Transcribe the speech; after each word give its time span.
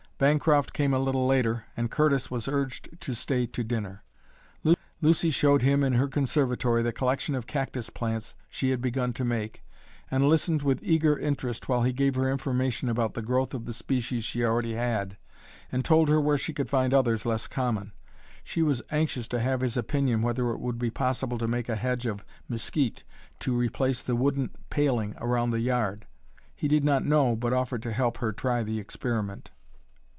Bancroft 0.21 0.71
came 0.73 0.93
a 0.93 0.99
little 0.99 1.25
later, 1.25 1.65
and 1.75 1.89
Curtis 1.89 2.29
was 2.29 2.47
urged 2.47 2.89
to 3.01 3.15
stay 3.15 3.47
to 3.47 3.63
dinner. 3.63 4.03
Lucy 5.01 5.31
showed 5.31 5.63
him 5.63 5.83
in 5.83 5.93
her 5.93 6.07
conservatory 6.07 6.83
the 6.83 6.93
collection 6.93 7.33
of 7.33 7.47
cactus 7.47 7.89
plants 7.89 8.35
she 8.47 8.69
had 8.69 8.81
begun 8.81 9.13
to 9.13 9.25
make 9.25 9.63
and 10.11 10.29
listened 10.29 10.61
with 10.61 10.83
eager 10.83 11.17
interest 11.17 11.67
while 11.67 11.81
he 11.81 11.91
gave 11.91 12.13
her 12.13 12.29
information 12.31 12.87
about 12.87 13.15
the 13.15 13.23
growth 13.23 13.55
of 13.55 13.65
the 13.65 13.73
species 13.73 14.23
she 14.23 14.43
already 14.45 14.75
had, 14.75 15.17
and 15.71 15.83
told 15.83 16.07
her 16.07 16.21
where 16.21 16.37
she 16.37 16.53
could 16.53 16.69
find 16.69 16.93
others 16.93 17.25
less 17.25 17.47
common. 17.47 17.91
She 18.43 18.61
was 18.61 18.83
anxious 18.91 19.27
to 19.29 19.39
have 19.39 19.61
his 19.61 19.75
opinion 19.75 20.21
whether 20.21 20.51
it 20.51 20.59
would 20.59 20.77
be 20.77 20.91
possible 20.91 21.39
to 21.39 21.47
make 21.47 21.67
a 21.67 21.75
hedge 21.75 22.05
of 22.05 22.23
mesquite 22.47 23.03
to 23.39 23.57
replace 23.57 24.03
the 24.03 24.15
wooden 24.15 24.51
paling 24.69 25.15
around 25.17 25.49
the 25.49 25.61
yard; 25.61 26.05
he 26.55 26.67
did 26.67 26.83
not 26.83 27.03
know, 27.03 27.35
but 27.35 27.53
offered 27.53 27.81
to 27.81 27.91
help 27.91 28.17
her 28.19 28.31
try 28.31 28.61
the 28.61 28.77
experiment. 28.77 29.49